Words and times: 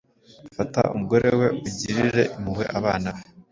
Fata 0.55 0.81
umugore 0.95 1.29
we, 1.39 1.47
ugirire 1.67 2.23
impuhwe 2.35 2.65
abana 2.77 3.09
be, 3.15 3.21